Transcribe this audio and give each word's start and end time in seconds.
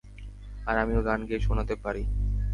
আর 0.67 0.75
আমিও 0.77 1.01
গান 1.07 1.19
গেয়ে 1.29 1.45
শুনাতে 1.47 1.73
পারি। 1.83 2.03